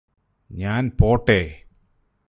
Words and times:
ഞാന് 0.51 0.89
പോട്ടേ 0.99 1.39